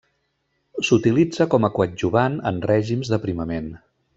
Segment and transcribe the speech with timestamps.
[0.87, 3.71] S'utilitza com a coadjuvant en règims d'aprimament.